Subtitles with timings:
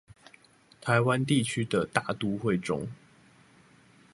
[0.81, 2.87] 台灣地區的大都會中